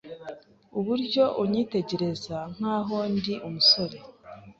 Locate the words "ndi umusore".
3.15-3.97